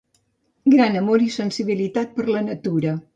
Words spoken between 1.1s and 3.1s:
i sensibilitat per la natura.